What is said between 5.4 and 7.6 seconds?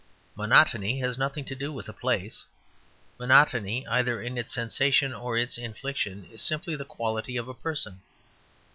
infliction, is simply the quality of a